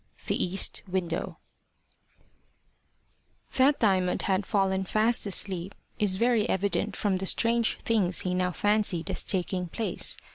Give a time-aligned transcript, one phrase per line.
[0.25, 1.37] THE EAST WINDOW
[3.53, 8.51] THAT Diamond had fallen fast asleep is very evident from the strange things he now
[8.51, 10.17] fancied as taking place.